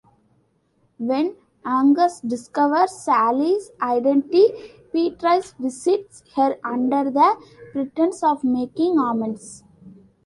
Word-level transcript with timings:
When 0.97 1.35
Angus 1.63 2.21
discovers 2.21 2.91
Sally's 2.91 3.69
identity, 3.79 4.47
Beatrice 4.91 5.53
visits 5.59 6.23
her 6.35 6.57
under 6.63 7.11
the 7.11 7.39
pretense 7.71 8.23
of 8.23 8.43
making 8.43 8.97
amends. 8.97 9.63